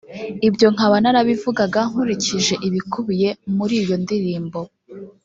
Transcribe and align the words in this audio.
Ibyo 0.47 0.67
nkaba 0.73 0.95
narabivugaga 1.03 1.79
nkurikije 1.89 2.53
ibikubiye 2.67 3.29
muri 3.55 3.73
iyo 3.83 3.95
ndirimbo 4.03 4.59